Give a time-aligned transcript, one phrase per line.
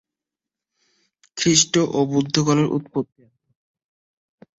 [1.37, 3.53] খ্রীষ্ট ও বুদ্ধগণের উৎপত্তি এইরূপেই।